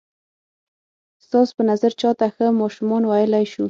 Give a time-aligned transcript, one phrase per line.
[1.25, 3.59] ستاسو په نظر چاته ښه ماشومان ویلای شو؟